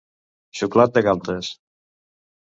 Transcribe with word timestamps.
Xuclat 0.59 0.95
de 0.95 1.03
galtes. 1.07 1.51